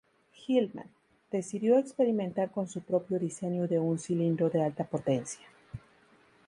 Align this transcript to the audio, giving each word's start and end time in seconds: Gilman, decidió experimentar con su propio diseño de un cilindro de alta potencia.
Gilman, 0.33 0.89
decidió 1.29 1.77
experimentar 1.77 2.49
con 2.49 2.67
su 2.67 2.81
propio 2.81 3.19
diseño 3.19 3.67
de 3.67 3.77
un 3.77 3.99
cilindro 3.99 4.49
de 4.49 4.63
alta 4.63 4.83
potencia. 4.83 5.45